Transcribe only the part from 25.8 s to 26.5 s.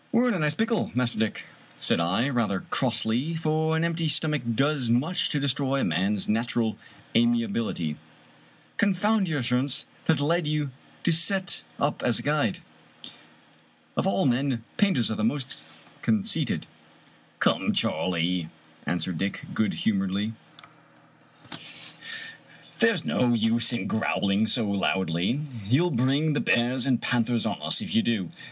bring the